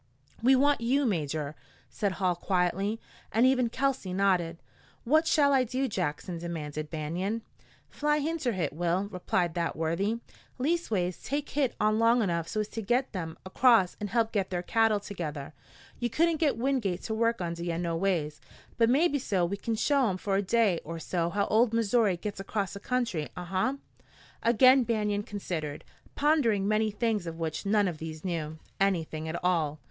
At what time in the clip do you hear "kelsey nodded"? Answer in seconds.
3.69-4.57